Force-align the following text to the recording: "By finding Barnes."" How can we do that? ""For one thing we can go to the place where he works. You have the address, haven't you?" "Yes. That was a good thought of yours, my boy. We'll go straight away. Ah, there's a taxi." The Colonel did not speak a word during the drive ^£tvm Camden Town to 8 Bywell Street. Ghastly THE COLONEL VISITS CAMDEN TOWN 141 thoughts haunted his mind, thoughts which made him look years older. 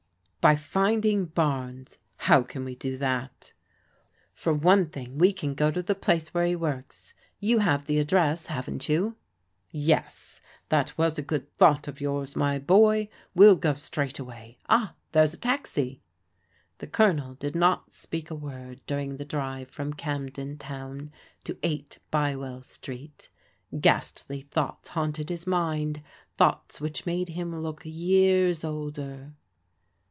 "By 0.51 0.55
finding 0.55 1.25
Barnes."" 1.25 1.99
How 2.29 2.41
can 2.41 2.65
we 2.65 2.73
do 2.73 2.97
that? 2.97 3.53
""For 4.33 4.51
one 4.51 4.87
thing 4.87 5.19
we 5.19 5.33
can 5.33 5.53
go 5.53 5.69
to 5.69 5.83
the 5.83 5.93
place 5.93 6.33
where 6.33 6.47
he 6.47 6.55
works. 6.55 7.13
You 7.39 7.59
have 7.59 7.85
the 7.85 7.99
address, 7.99 8.47
haven't 8.47 8.89
you?" 8.89 9.17
"Yes. 9.69 10.41
That 10.69 10.97
was 10.97 11.19
a 11.19 11.21
good 11.21 11.55
thought 11.57 11.87
of 11.87 12.01
yours, 12.01 12.35
my 12.35 12.57
boy. 12.57 13.09
We'll 13.35 13.55
go 13.55 13.75
straight 13.75 14.17
away. 14.17 14.57
Ah, 14.67 14.95
there's 15.11 15.35
a 15.35 15.37
taxi." 15.37 16.01
The 16.79 16.87
Colonel 16.87 17.35
did 17.35 17.55
not 17.55 17.93
speak 17.93 18.31
a 18.31 18.35
word 18.35 18.81
during 18.87 19.17
the 19.17 19.25
drive 19.25 19.69
^£tvm 19.69 19.95
Camden 19.95 20.57
Town 20.57 21.11
to 21.43 21.55
8 21.61 21.99
Bywell 22.09 22.63
Street. 22.63 23.29
Ghastly 23.79 24.41
THE 24.41 24.47
COLONEL 24.49 24.71
VISITS 24.81 24.89
CAMDEN 24.89 24.89
TOWN 24.89 24.89
141 24.89 24.89
thoughts 24.89 24.89
haunted 24.89 25.29
his 25.29 25.45
mind, 25.45 26.01
thoughts 26.35 26.81
which 26.81 27.05
made 27.05 27.29
him 27.37 27.61
look 27.61 27.81
years 27.85 28.63
older. 28.63 29.33